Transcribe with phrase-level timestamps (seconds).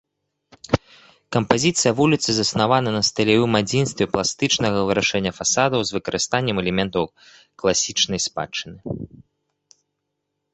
[1.35, 7.03] Кампазіцыя вуліцы заснавана на стылявым адзінстве пластычнага вырашэння фасадаў з выкарыстаннем элементаў
[7.65, 8.77] класічнай спадчыны.